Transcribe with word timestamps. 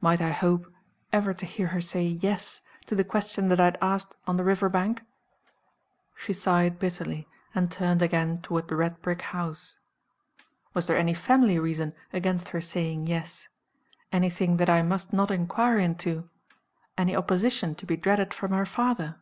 Might 0.00 0.20
I 0.20 0.30
hope 0.32 0.66
ever 1.12 1.32
to 1.32 1.46
hear 1.46 1.68
her 1.68 1.80
say 1.80 2.02
"Yes" 2.04 2.60
to 2.86 2.96
the 2.96 3.04
question 3.04 3.48
that 3.50 3.60
I 3.60 3.66
had 3.66 3.78
asked 3.80 4.16
on 4.26 4.36
the 4.36 4.42
riverbank? 4.42 5.04
She 6.16 6.32
sighed 6.32 6.80
bitterly, 6.80 7.28
and 7.54 7.70
turned 7.70 8.02
again 8.02 8.42
toward 8.42 8.66
the 8.66 8.74
red 8.74 9.00
brick 9.00 9.22
house. 9.22 9.78
Was 10.74 10.88
there 10.88 10.96
any 10.98 11.14
family 11.14 11.56
reason 11.60 11.94
against 12.12 12.48
her 12.48 12.60
saying 12.60 13.06
"Yes"? 13.06 13.46
Anything 14.10 14.56
that 14.56 14.68
I 14.68 14.82
must 14.82 15.12
not 15.12 15.30
inquire 15.30 15.78
into? 15.78 16.28
Any 16.98 17.14
opposition 17.14 17.76
to 17.76 17.86
be 17.86 17.96
dreaded 17.96 18.34
from 18.34 18.50
her 18.50 18.66
father? 18.66 19.20